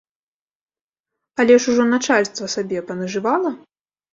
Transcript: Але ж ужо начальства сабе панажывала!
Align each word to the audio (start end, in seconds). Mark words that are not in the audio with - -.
Але 1.39 1.53
ж 1.65 1.71
ужо 1.73 1.85
начальства 1.93 2.51
сабе 2.55 2.79
панажывала! 2.89 3.51